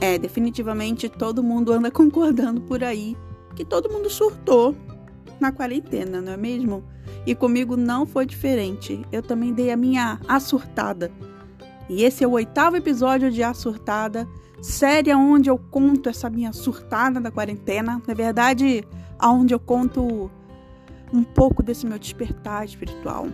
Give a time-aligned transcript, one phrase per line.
[0.00, 3.16] É, definitivamente todo mundo anda concordando por aí
[3.54, 4.74] que todo mundo surtou
[5.38, 6.84] na quarentena, não é mesmo?
[7.26, 9.04] E comigo não foi diferente.
[9.10, 11.10] Eu também dei a minha assurtada.
[11.88, 14.28] E esse é o oitavo episódio de A Surtada,
[14.62, 18.00] série onde eu conto essa minha surtada da quarentena.
[18.06, 18.84] Na verdade,
[19.18, 20.30] aonde eu conto
[21.12, 23.26] um pouco desse meu despertar espiritual,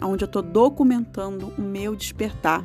[0.00, 2.64] onde eu estou documentando o meu despertar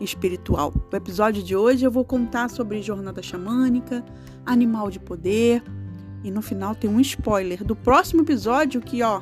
[0.00, 0.72] espiritual.
[0.90, 4.04] No episódio de hoje eu vou contar sobre jornada xamânica,
[4.44, 5.62] animal de poder
[6.22, 9.20] e no final tem um spoiler do próximo episódio que, ó,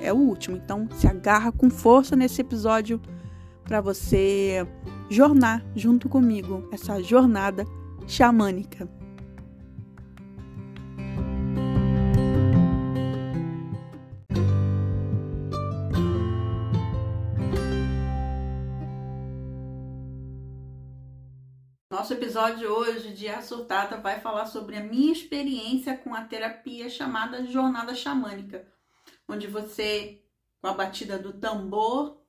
[0.00, 0.56] é o último.
[0.56, 3.00] Então se agarra com força nesse episódio
[3.62, 4.66] para você
[5.08, 7.64] jornar junto comigo essa jornada
[8.06, 8.88] xamânica.
[22.04, 27.46] Nosso episódio hoje de Assurtada vai falar sobre a minha experiência com a terapia chamada
[27.46, 28.70] Jornada Xamânica,
[29.26, 30.22] onde você,
[30.60, 32.22] com a batida do tambor,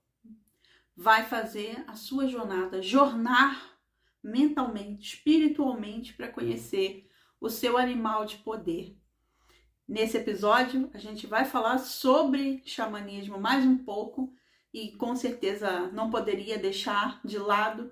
[0.95, 3.77] vai fazer a sua jornada, jornar
[4.23, 7.09] mentalmente, espiritualmente para conhecer
[7.41, 8.97] o seu animal de poder.
[9.85, 14.33] Nesse episódio, a gente vai falar sobre xamanismo mais um pouco
[14.73, 17.91] e com certeza não poderia deixar de lado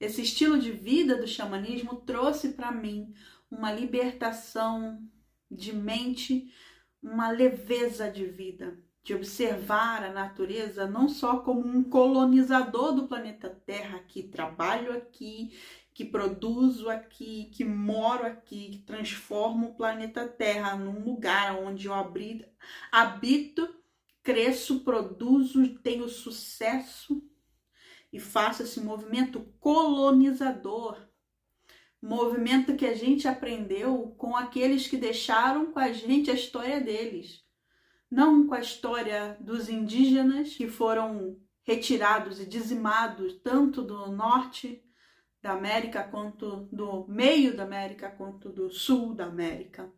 [0.00, 3.14] esse estilo de vida do xamanismo trouxe para mim
[3.50, 5.00] uma libertação
[5.50, 6.52] de mente,
[7.02, 13.50] uma leveza de vida, de observar a natureza não só como um colonizador do planeta
[13.66, 15.52] Terra, que trabalho aqui,
[15.92, 21.94] que produzo aqui, que moro aqui, que transformo o planeta Terra num lugar onde eu
[21.94, 23.68] habito,
[24.22, 27.22] cresço, produzo, tenho sucesso
[28.14, 30.96] e faço esse movimento colonizador.
[32.00, 37.44] Movimento que a gente aprendeu com aqueles que deixaram com a gente a história deles
[38.14, 44.82] não com a história dos indígenas que foram retirados e dizimados tanto do norte
[45.42, 49.92] da América quanto do meio da América quanto do sul da América.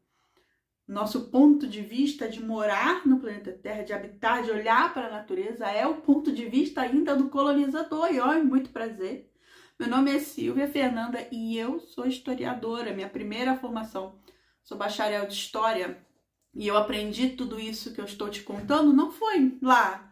[0.86, 5.10] Nosso ponto de vista de morar no planeta Terra, de habitar, de olhar para a
[5.10, 8.12] natureza, é o ponto de vista ainda do colonizador.
[8.12, 9.32] E olha, muito prazer.
[9.78, 12.94] Meu nome é Silvia Fernanda e eu sou historiadora.
[12.94, 14.20] Minha primeira formação,
[14.62, 16.06] sou bacharel de História
[16.54, 20.10] e eu aprendi tudo isso que eu estou te contando, não foi lá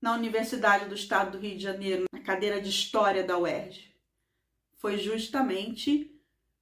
[0.00, 3.94] na Universidade do Estado do Rio de Janeiro, na cadeira de História da UERJ.
[4.78, 6.10] Foi justamente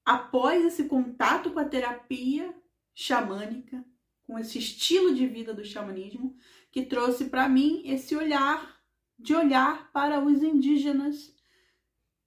[0.04, 2.52] após esse contato com a terapia
[3.02, 3.84] xamânica,
[4.22, 6.36] com esse estilo de vida do xamanismo,
[6.70, 8.78] que trouxe para mim esse olhar
[9.18, 11.34] de olhar para os indígenas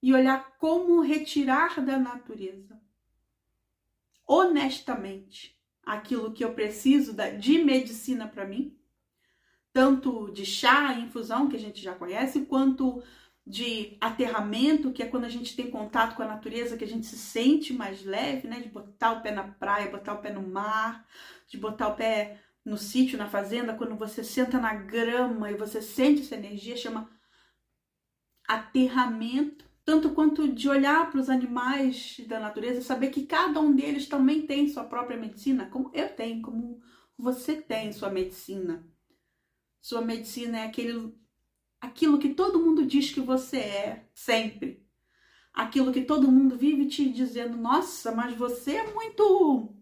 [0.01, 2.84] e olhar como retirar da natureza
[4.28, 8.78] honestamente aquilo que eu preciso de medicina para mim,
[9.72, 13.03] tanto de chá, infusão, que a gente já conhece, quanto
[13.46, 17.06] de aterramento, que é quando a gente tem contato com a natureza, que a gente
[17.06, 18.59] se sente mais leve, né?
[18.62, 21.06] De botar o pé na praia, botar o pé no mar,
[21.48, 25.82] de botar o pé no sítio, na fazenda, quando você senta na grama e você
[25.82, 27.09] sente essa energia, chama
[28.48, 34.08] aterramento tanto quanto de olhar para os animais da natureza, saber que cada um deles
[34.08, 36.82] também tem sua própria medicina, como eu tenho, como
[37.18, 38.86] você tem sua medicina.
[39.82, 41.14] Sua medicina é aquele,
[41.84, 44.82] aquilo que todo mundo diz que você é, sempre.
[45.54, 49.76] Aquilo que todo mundo vive te dizendo, nossa, mas você é muito.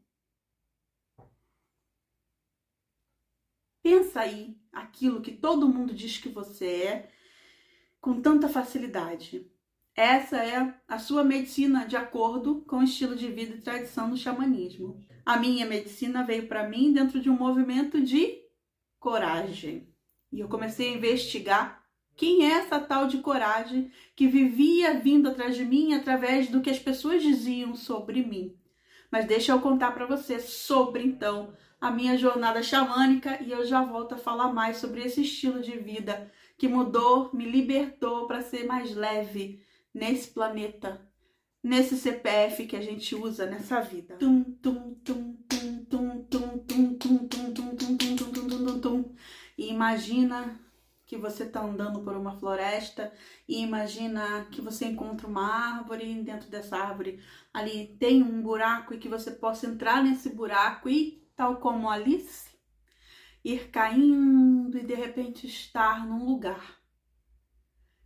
[3.84, 7.12] Pensa aí, aquilo que todo mundo diz que você é,
[8.00, 9.48] com tanta facilidade.
[9.96, 14.18] Essa é a sua medicina de acordo com o estilo de vida e tradição do
[14.18, 15.00] xamanismo.
[15.24, 18.42] A minha medicina veio para mim dentro de um movimento de
[19.00, 19.88] coragem.
[20.32, 21.81] E eu comecei a investigar
[22.16, 26.70] quem é essa tal de coragem que vivia vindo atrás de mim através do que
[26.70, 28.56] as pessoas diziam sobre mim.
[29.10, 33.84] Mas deixa eu contar para você sobre então a minha jornada xamânica e eu já
[33.84, 38.66] volto a falar mais sobre esse estilo de vida que mudou, me libertou para ser
[38.66, 39.64] mais leve,
[39.94, 41.02] nesse planeta,
[41.64, 44.18] nesse CPF que a gente usa nessa vida.
[49.58, 50.60] E imagina
[51.12, 53.12] que você está andando por uma floresta
[53.46, 57.22] e imagina que você encontra uma árvore e dentro dessa árvore
[57.54, 62.50] ali tem um buraco e que você possa entrar nesse buraco e, tal como Alice,
[63.44, 66.80] ir caindo e de repente estar num lugar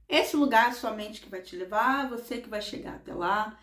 [0.10, 3.60] esse lugar é sua mente que vai te levar, você que vai chegar até lá.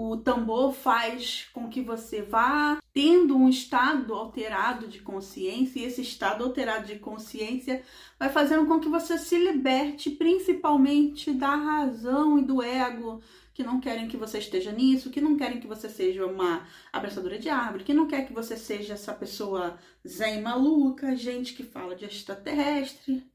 [0.00, 6.02] O tambor faz com que você vá tendo um estado alterado de consciência, e esse
[6.02, 7.82] estado alterado de consciência
[8.16, 13.20] vai fazendo com que você se liberte principalmente da razão e do ego,
[13.52, 17.36] que não querem que você esteja nisso, que não querem que você seja uma abraçadora
[17.36, 21.96] de árvore, que não quer que você seja essa pessoa zen maluca, gente que fala
[21.96, 23.28] de extraterrestre.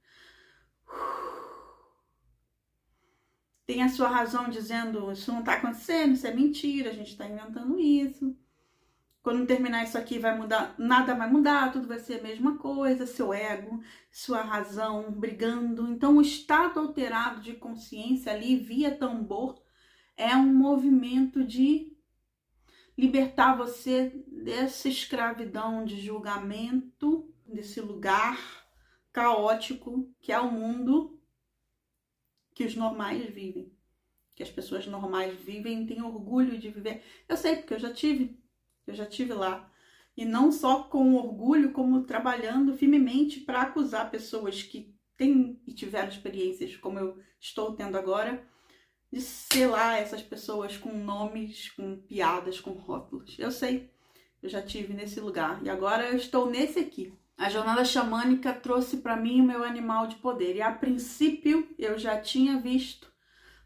[3.65, 7.25] Tem a sua razão dizendo isso não está acontecendo, isso é mentira, a gente está
[7.25, 8.35] inventando isso.
[9.21, 13.07] Quando terminar isso aqui vai mudar, nada vai mudar, tudo vai ser a mesma coisa,
[13.07, 13.81] seu ego,
[14.11, 15.87] sua razão brigando.
[15.87, 19.61] Então o estado alterado de consciência ali via tambor
[20.17, 21.95] é um movimento de
[22.97, 28.37] libertar você dessa escravidão de julgamento, desse lugar
[29.13, 31.12] caótico que é o mundo
[32.53, 33.71] que os normais vivem.
[34.35, 37.03] Que as pessoas normais vivem têm orgulho de viver.
[37.27, 38.39] Eu sei, porque eu já tive.
[38.85, 39.71] Eu já tive lá.
[40.15, 46.09] E não só com orgulho, como trabalhando firmemente para acusar pessoas que têm e tiveram
[46.09, 48.45] experiências como eu estou tendo agora
[49.11, 53.37] de ser lá essas pessoas com nomes, com piadas, com rótulos.
[53.37, 53.91] Eu sei,
[54.41, 57.13] eu já tive nesse lugar e agora eu estou nesse aqui.
[57.37, 61.97] A jornada xamânica trouxe para mim o meu animal de poder e a princípio eu
[61.97, 63.11] já tinha visto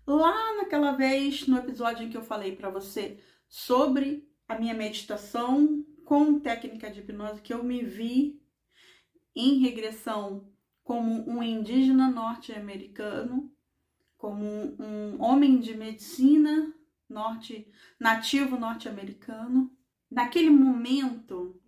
[0.06, 5.86] lá naquela vez no episódio em que eu falei para você sobre a minha meditação
[6.06, 8.42] com técnica de hipnose que eu me vi
[9.36, 10.50] em regressão
[10.84, 13.52] como um indígena norte-americano
[14.18, 14.44] como
[14.80, 16.74] um, homem de medicina
[17.08, 19.72] norte nativo norte-americano.
[20.10, 21.62] Naquele momento,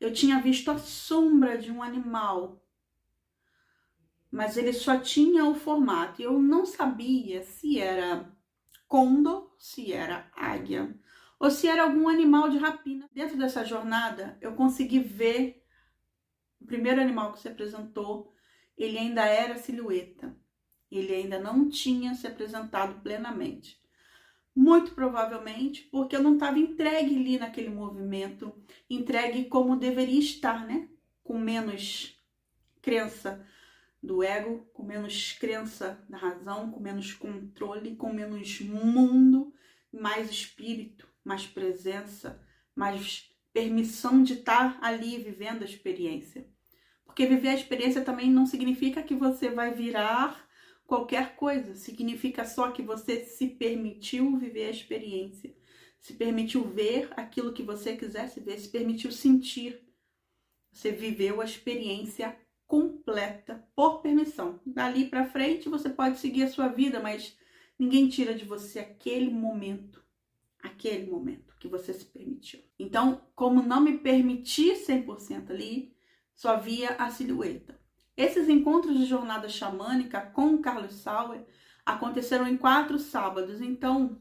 [0.00, 2.64] eu tinha visto a sombra de um animal,
[4.30, 6.22] mas ele só tinha o formato.
[6.22, 8.30] Eu não sabia se era
[8.86, 10.98] condor, se era águia
[11.40, 13.08] ou se era algum animal de rapina.
[13.12, 15.64] Dentro dessa jornada, eu consegui ver
[16.60, 18.34] o primeiro animal que se apresentou,
[18.76, 20.36] ele ainda era silhueta
[20.90, 23.80] ele ainda não tinha se apresentado plenamente.
[24.58, 28.52] Muito provavelmente porque eu não estava entregue ali naquele movimento,
[28.90, 30.88] entregue como deveria estar, né?
[31.22, 32.20] Com menos
[32.82, 33.46] crença
[34.02, 39.54] do ego, com menos crença da razão, com menos controle, com menos mundo,
[39.92, 42.44] mais espírito, mais presença,
[42.74, 46.48] mais permissão de estar ali vivendo a experiência.
[47.04, 50.47] Porque viver a experiência também não significa que você vai virar
[50.88, 55.54] qualquer coisa, significa só que você se permitiu viver a experiência,
[56.00, 59.86] se permitiu ver aquilo que você quisesse ver, se permitiu sentir.
[60.72, 62.34] Você viveu a experiência
[62.66, 64.60] completa por permissão.
[64.64, 67.36] Dali para frente você pode seguir a sua vida, mas
[67.78, 70.02] ninguém tira de você aquele momento,
[70.62, 72.60] aquele momento que você se permitiu.
[72.78, 75.94] Então, como não me permiti 100% ali,
[76.34, 77.77] só via a silhueta.
[78.18, 81.46] Esses encontros de jornada xamânica com Carlos Sauer
[81.86, 83.60] aconteceram em quatro sábados.
[83.60, 84.20] Então,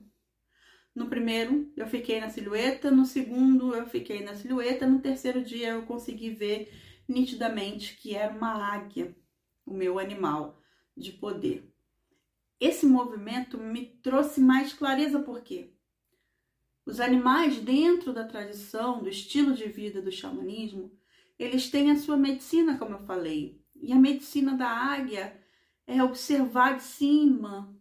[0.94, 5.70] no primeiro eu fiquei na silhueta, no segundo eu fiquei na silhueta, no terceiro dia
[5.70, 6.72] eu consegui ver
[7.08, 9.18] nitidamente que era uma águia,
[9.66, 10.62] o meu animal
[10.96, 11.68] de poder.
[12.60, 15.74] Esse movimento me trouxe mais clareza porque
[16.86, 20.96] os animais dentro da tradição, do estilo de vida do xamanismo,
[21.40, 23.57] eles têm a sua medicina, como eu falei.
[23.82, 25.40] E a medicina da águia
[25.86, 27.74] é observar de cima,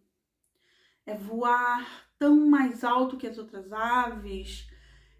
[1.05, 4.67] é voar tão mais alto que as outras aves,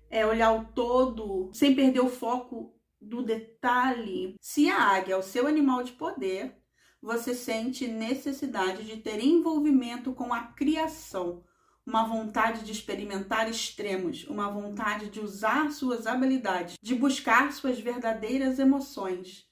[0.09, 4.35] é olhar o todo sem perder o foco do detalhe.
[4.39, 6.55] Se a águia é o seu animal de poder,
[7.01, 11.43] você sente necessidade de ter envolvimento com a criação,
[11.85, 18.59] uma vontade de experimentar extremos, uma vontade de usar suas habilidades, de buscar suas verdadeiras
[18.59, 19.46] emoções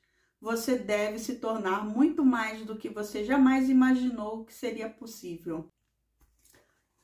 [0.45, 5.73] você deve se tornar muito mais do que você jamais imaginou que seria possível.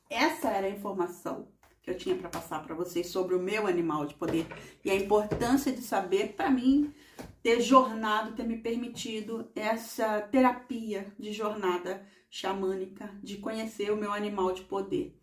[0.07, 1.47] Essa era a informação
[1.81, 4.45] que eu tinha para passar para vocês sobre o meu animal de poder
[4.85, 6.93] e a importância de saber para mim
[7.41, 14.53] ter jornado, ter me permitido essa terapia de jornada xamânica, de conhecer o meu animal
[14.53, 15.19] de poder.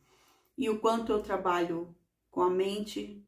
[0.57, 1.95] E o quanto eu trabalho
[2.33, 3.25] com a mente,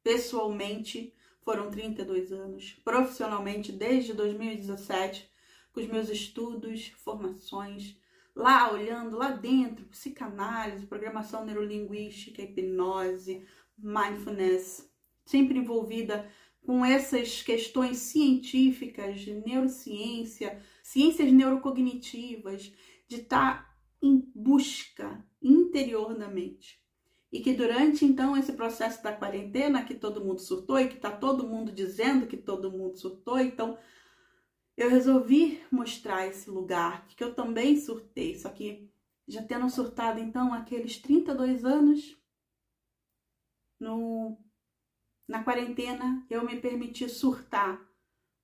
[0.00, 1.12] pessoalmente,
[1.48, 5.32] foram 32 anos, profissionalmente desde 2017,
[5.72, 7.96] com os meus estudos, formações,
[8.36, 13.46] lá olhando lá dentro, psicanálise, programação neurolinguística, hipnose,
[13.78, 14.92] mindfulness,
[15.24, 22.70] sempre envolvida com essas questões científicas de neurociência, ciências neurocognitivas,
[23.08, 26.78] de estar em busca interior da mente.
[27.30, 31.10] E que durante então esse processo da quarentena, que todo mundo surtou e que tá
[31.10, 33.78] todo mundo dizendo que todo mundo surtou, então
[34.76, 38.90] eu resolvi mostrar esse lugar que eu também surtei, só que
[39.26, 42.16] já tendo surtado então aqueles 32 anos
[43.78, 44.38] no
[45.28, 47.86] na quarentena eu me permiti surtar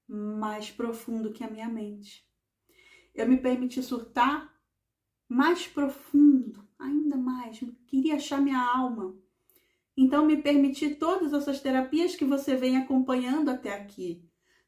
[0.06, 2.28] mais profundo que a minha mente.
[3.14, 4.52] Eu me permiti surtar
[5.28, 7.60] mais profundo, ainda mais.
[7.86, 9.16] Queria achar minha alma.
[9.96, 14.24] Então me permiti todas essas terapias que você vem acompanhando até aqui.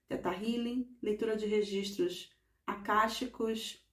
[0.08, 2.30] Teta Healing, leitura de registros
[2.66, 3.84] acásticos,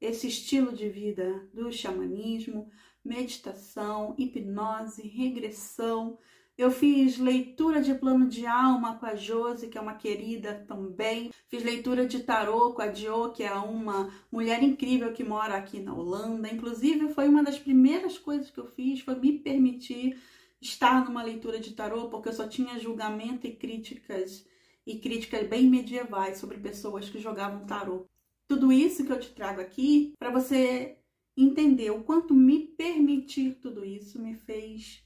[0.00, 2.70] esse estilo de vida do xamanismo,
[3.04, 6.18] meditação, hipnose, regressão,
[6.56, 11.30] eu fiz leitura de plano de alma com a Josi, que é uma querida também.
[11.48, 15.80] Fiz leitura de tarô com a Dio, que é uma mulher incrível que mora aqui
[15.80, 16.52] na Holanda.
[16.52, 20.18] Inclusive, foi uma das primeiras coisas que eu fiz, foi me permitir
[20.60, 24.46] estar numa leitura de tarô, porque eu só tinha julgamento e críticas
[24.86, 28.06] e críticas bem medievais sobre pessoas que jogavam tarô.
[28.46, 30.98] Tudo isso que eu te trago aqui para você
[31.36, 35.01] entender o quanto me permitir tudo isso me fez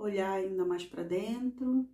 [0.00, 1.86] olhar ainda mais para dentro.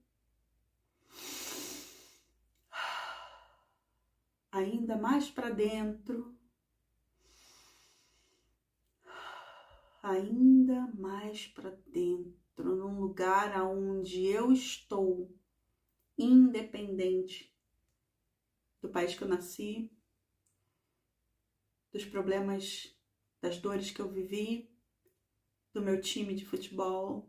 [4.53, 6.35] Ainda mais para dentro.
[10.03, 15.37] Ainda mais para dentro, num lugar aonde eu estou
[16.17, 17.53] independente
[18.81, 19.91] do país que eu nasci,
[21.93, 22.97] dos problemas,
[23.43, 24.71] das dores que eu vivi,
[25.73, 27.29] do meu time de futebol,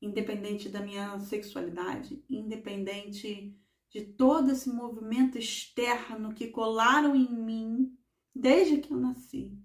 [0.00, 3.56] independente da minha sexualidade, independente
[3.90, 7.98] de todo esse movimento externo que colaram em mim
[8.34, 9.56] desde que eu nasci.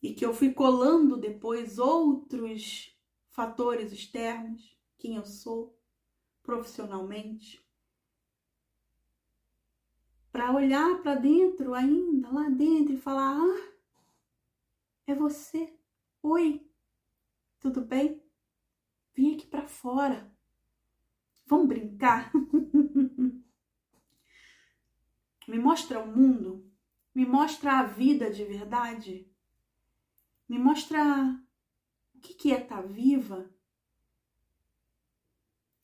[0.00, 2.96] E que eu fui colando depois outros
[3.30, 5.78] fatores externos, quem eu sou
[6.42, 7.64] profissionalmente,
[10.32, 13.72] para olhar para dentro ainda, lá dentro e falar: "Ah,
[15.06, 15.72] é você.
[16.22, 16.66] Oi,
[17.62, 18.20] tudo bem?
[19.14, 20.30] Vim aqui para fora.
[21.46, 22.32] Vamos brincar?
[25.46, 26.68] me mostra o mundo,
[27.14, 29.30] me mostra a vida de verdade,
[30.48, 31.00] me mostra
[32.14, 33.48] o que é estar tá viva.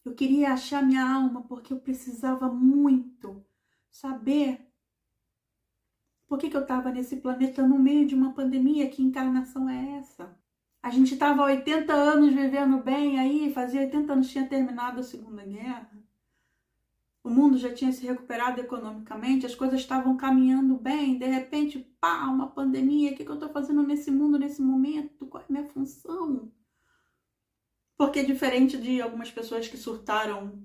[0.04, 3.46] Eu queria achar minha alma porque eu precisava muito
[3.90, 4.66] saber
[6.26, 8.88] por que, que eu estava nesse planeta no meio de uma pandemia.
[8.88, 10.37] Que encarnação é essa?
[10.88, 15.02] A gente estava há 80 anos vivendo bem aí, fazia 80 anos tinha terminado a
[15.02, 15.92] Segunda Guerra.
[17.22, 22.24] O mundo já tinha se recuperado economicamente, as coisas estavam caminhando bem, de repente, pá,
[22.24, 23.10] uma pandemia.
[23.12, 25.26] O que, que eu estou fazendo nesse mundo, nesse momento?
[25.26, 26.50] Qual é a minha função?
[27.94, 30.58] Porque diferente de algumas pessoas que surtaram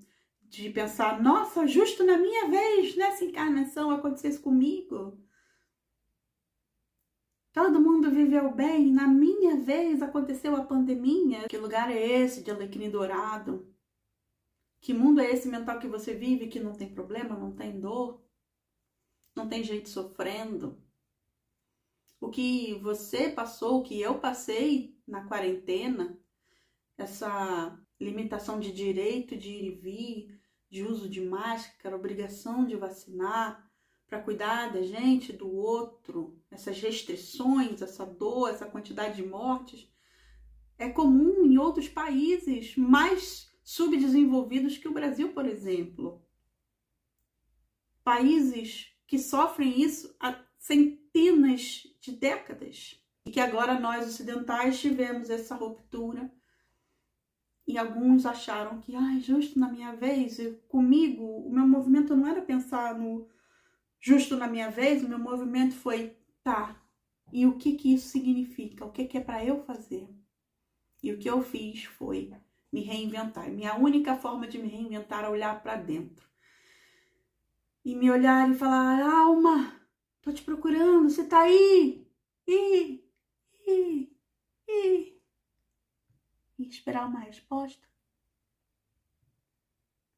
[0.44, 5.22] de pensar, nossa, justo na minha vez, nessa encarnação, acontecesse comigo.
[7.54, 8.92] Todo mundo viveu bem.
[8.92, 11.48] Na minha vez aconteceu a pandemia.
[11.48, 13.72] Que lugar é esse de alecrim dourado?
[14.82, 18.22] Que mundo é esse mental que você vive que não tem problema, não tem dor,
[19.36, 20.82] não tem gente sofrendo?
[22.20, 26.20] O que você passou, o que eu passei na quarentena,
[26.98, 33.72] essa limitação de direito de ir e vir, de uso de máscara, obrigação de vacinar,
[34.14, 39.92] para cuidar da gente, do outro, essas restrições, essa dor, essa quantidade de mortes,
[40.78, 46.24] é comum em outros países mais subdesenvolvidos que o Brasil, por exemplo.
[48.04, 55.56] Países que sofrem isso há centenas de décadas e que agora nós ocidentais tivemos essa
[55.56, 56.32] ruptura
[57.66, 62.44] e alguns acharam que, ai, justo na minha vez, comigo, o meu movimento não era
[62.44, 63.33] pensar no
[64.06, 66.76] Justo na minha vez, o meu movimento foi, tá,
[67.32, 68.84] e o que que isso significa?
[68.84, 70.14] O que que é para eu fazer?
[71.02, 72.34] E o que eu fiz foi
[72.70, 73.50] me reinventar.
[73.50, 76.28] Minha única forma de me reinventar é olhar para dentro.
[77.86, 79.74] E me olhar e falar: "Alma,
[80.22, 82.06] tô te procurando, você tá aí?"
[82.46, 83.02] E
[83.66, 84.18] e
[84.68, 85.22] e
[86.60, 87.88] e esperar uma resposta.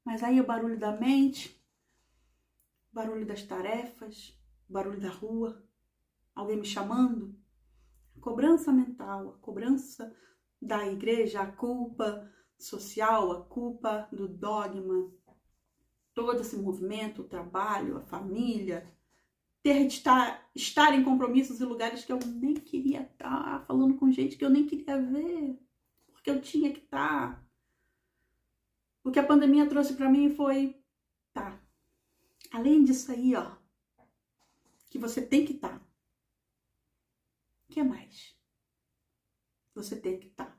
[0.04, 1.64] Mas aí o barulho da mente
[2.96, 5.62] barulho das tarefas, barulho da rua,
[6.34, 7.38] alguém me chamando.
[8.16, 10.16] A cobrança mental, a cobrança
[10.62, 15.12] da igreja, a culpa social, a culpa do dogma,
[16.14, 18.90] todo esse movimento, o trabalho, a família,
[19.62, 24.10] ter de estar, estar em compromissos e lugares que eu nem queria estar, falando com
[24.10, 25.60] gente que eu nem queria ver,
[26.14, 27.46] porque eu tinha que estar.
[29.04, 30.82] O que a pandemia trouxe para mim foi,
[32.56, 33.58] além disso aí, ó,
[34.90, 35.78] que você tem que estar.
[37.68, 38.34] O que mais?
[39.74, 40.58] Você tem que estar.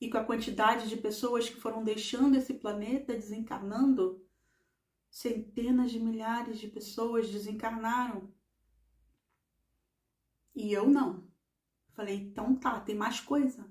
[0.00, 4.24] E com a quantidade de pessoas que foram deixando esse planeta, desencarnando,
[5.10, 8.32] centenas de milhares de pessoas desencarnaram.
[10.54, 11.26] E eu não.
[11.94, 13.68] Falei, então tá, tem mais coisa.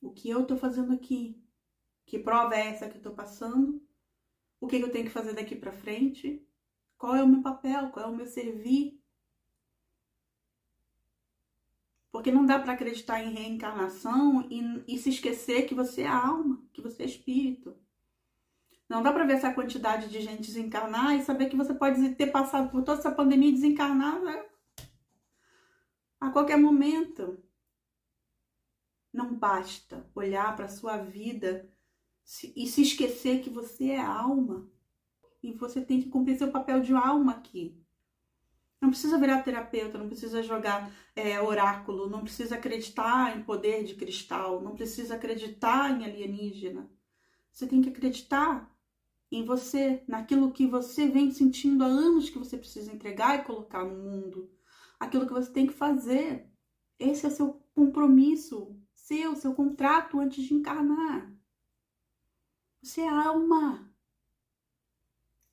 [0.00, 1.41] O que eu tô fazendo aqui?
[2.06, 3.82] Que prova é essa que eu tô passando?
[4.60, 6.46] O que, eu tenho que fazer daqui para frente?
[6.96, 7.90] Qual é o meu papel?
[7.90, 9.02] Qual é o meu servir?
[12.12, 16.62] Porque não dá para acreditar em reencarnação e, e, se esquecer que você é alma,
[16.72, 17.74] que você é espírito.
[18.88, 22.26] Não dá para ver essa quantidade de gente desencarnar e saber que você pode ter
[22.26, 24.44] passado por toda essa pandemia desencarnar né?
[26.20, 27.42] a qualquer momento.
[29.10, 31.71] Não basta olhar para sua vida
[32.56, 34.68] e se esquecer que você é alma.
[35.42, 37.76] E você tem que cumprir seu papel de alma aqui.
[38.80, 43.94] Não precisa virar terapeuta, não precisa jogar é, oráculo, não precisa acreditar em poder de
[43.94, 46.90] cristal, não precisa acreditar em alienígena.
[47.52, 48.72] Você tem que acreditar
[49.30, 53.84] em você, naquilo que você vem sentindo há anos que você precisa entregar e colocar
[53.84, 54.50] no mundo.
[54.98, 56.50] Aquilo que você tem que fazer.
[56.98, 61.31] Esse é seu compromisso, seu, seu contrato antes de encarnar.
[62.82, 63.88] Você é alma.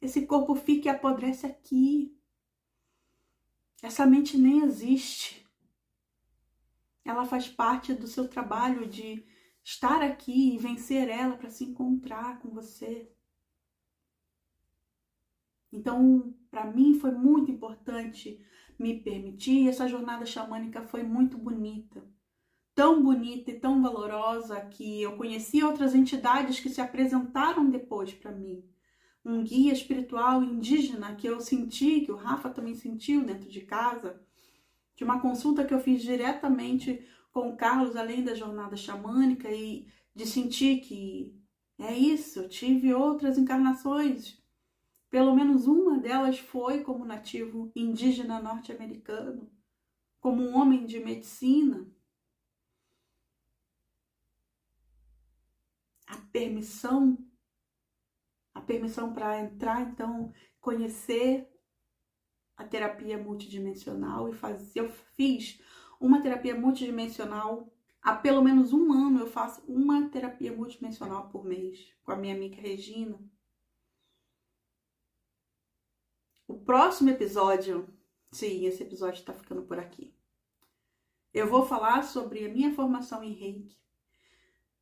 [0.01, 2.17] Esse corpo fica e apodrece aqui.
[3.83, 5.47] Essa mente nem existe.
[7.05, 9.23] Ela faz parte do seu trabalho de
[9.63, 13.11] estar aqui e vencer ela para se encontrar com você.
[15.71, 18.43] Então, para mim foi muito importante
[18.77, 22.03] me permitir, essa jornada xamânica foi muito bonita.
[22.79, 28.31] Tão bonita e tão valorosa que eu conheci outras entidades que se apresentaram depois para
[28.31, 28.63] mim
[29.25, 34.25] um guia espiritual indígena que eu senti, que o Rafa também sentiu dentro de casa,
[34.95, 39.85] de uma consulta que eu fiz diretamente com o Carlos, além da jornada xamânica, e
[40.15, 41.37] de sentir que
[41.77, 44.41] é isso, eu tive outras encarnações.
[45.09, 49.51] Pelo menos uma delas foi como nativo indígena norte-americano,
[50.21, 51.85] como um homem de medicina.
[56.09, 57.17] A permissão
[58.59, 61.49] a permissão para entrar, então, conhecer
[62.57, 64.79] a terapia multidimensional e fazer.
[64.79, 65.61] Eu fiz
[65.99, 69.19] uma terapia multidimensional há pelo menos um ano.
[69.19, 73.17] Eu faço uma terapia multidimensional por mês com a minha amiga Regina.
[76.47, 77.87] O próximo episódio,
[78.31, 80.13] sim, esse episódio está ficando por aqui.
[81.33, 83.79] Eu vou falar sobre a minha formação em Reiki,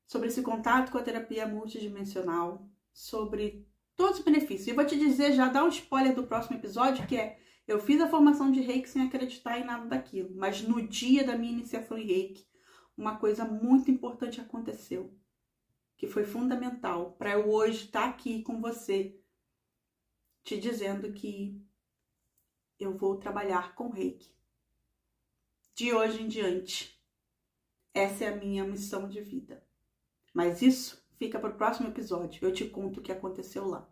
[0.08, 4.68] sobre esse contato com a terapia multidimensional, sobre todos os benefícios.
[4.68, 8.00] E vou te dizer, já dar um spoiler do próximo episódio, que é eu fiz
[8.00, 11.98] a formação de reiki sem acreditar em nada daquilo, mas no dia da minha iniciação
[11.98, 12.48] em reiki,
[12.96, 15.14] uma coisa muito importante aconteceu,
[15.98, 19.20] que foi fundamental para eu hoje estar aqui com você,
[20.44, 21.62] te dizendo que
[22.80, 24.34] eu vou trabalhar com reiki.
[25.76, 26.98] De hoje em diante.
[27.94, 29.67] Essa é a minha missão de vida.
[30.38, 32.46] Mas isso Fica para o próximo episódio.
[32.46, 33.88] Eu te conto o que aconteceu lá.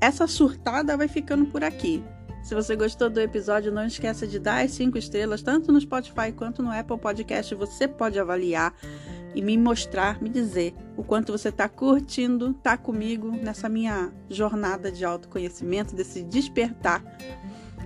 [0.00, 2.04] Essa surtada vai ficando por aqui.
[2.44, 6.30] Se você gostou do episódio, não esqueça de dar as cinco estrelas, tanto no Spotify
[6.30, 7.52] quanto no Apple Podcast.
[7.56, 8.72] Você pode avaliar
[9.34, 14.92] e me mostrar, me dizer o quanto você está curtindo, tá comigo nessa minha jornada
[14.92, 17.02] de autoconhecimento, desse despertar.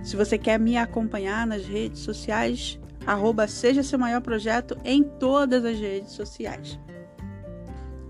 [0.03, 5.63] Se você quer me acompanhar nas redes sociais, arroba Seja Seu Maior Projeto em todas
[5.65, 6.79] as redes sociais.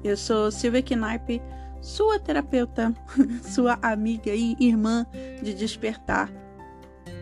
[0.04, 1.41] Eu sou Silvia Knaip,
[1.80, 2.93] sua terapeuta,
[3.43, 5.06] sua amiga e irmã
[5.41, 6.32] de despertar.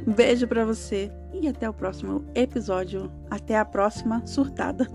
[0.08, 3.12] Um beijo para você e até o próximo episódio.
[3.30, 4.88] Até a próxima surtada.